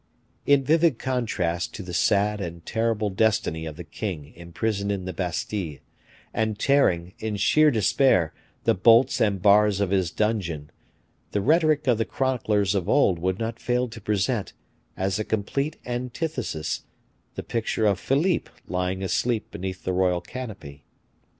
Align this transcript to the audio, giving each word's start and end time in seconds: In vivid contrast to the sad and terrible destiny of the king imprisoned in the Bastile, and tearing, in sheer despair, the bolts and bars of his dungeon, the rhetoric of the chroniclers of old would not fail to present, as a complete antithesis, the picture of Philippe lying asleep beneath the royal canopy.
In 0.47 0.63
vivid 0.63 0.97
contrast 0.97 1.75
to 1.75 1.83
the 1.83 1.93
sad 1.93 2.41
and 2.41 2.65
terrible 2.65 3.11
destiny 3.11 3.67
of 3.67 3.75
the 3.75 3.83
king 3.83 4.33
imprisoned 4.33 4.91
in 4.91 5.05
the 5.05 5.13
Bastile, 5.13 5.77
and 6.33 6.57
tearing, 6.57 7.13
in 7.19 7.35
sheer 7.37 7.69
despair, 7.69 8.33
the 8.63 8.73
bolts 8.73 9.21
and 9.21 9.43
bars 9.43 9.79
of 9.79 9.91
his 9.91 10.09
dungeon, 10.09 10.71
the 11.33 11.39
rhetoric 11.41 11.85
of 11.85 11.99
the 11.99 12.05
chroniclers 12.05 12.73
of 12.73 12.89
old 12.89 13.19
would 13.19 13.37
not 13.37 13.59
fail 13.59 13.87
to 13.89 14.01
present, 14.01 14.53
as 14.97 15.19
a 15.19 15.23
complete 15.23 15.77
antithesis, 15.85 16.81
the 17.35 17.43
picture 17.43 17.85
of 17.85 17.99
Philippe 17.99 18.49
lying 18.67 19.03
asleep 19.03 19.51
beneath 19.51 19.83
the 19.83 19.93
royal 19.93 20.19
canopy. 20.19 20.83